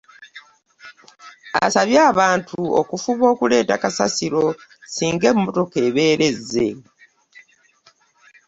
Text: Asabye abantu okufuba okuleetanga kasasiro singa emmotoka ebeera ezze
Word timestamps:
Asabye 1.65 1.99
abantu 2.11 2.57
okufuba 2.81 3.25
okuleetanga 3.33 3.81
kasasiro 3.83 4.43
singa 4.93 5.25
emmotoka 5.33 5.77
ebeera 5.87 6.23
ezze 6.31 6.67